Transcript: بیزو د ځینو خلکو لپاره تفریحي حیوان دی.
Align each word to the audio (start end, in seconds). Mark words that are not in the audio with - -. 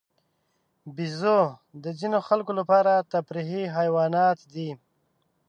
بیزو 0.95 1.39
د 1.83 1.85
ځینو 1.99 2.19
خلکو 2.27 2.51
لپاره 2.59 2.93
تفریحي 3.13 3.63
حیوان 3.75 4.13
دی. 4.53 4.69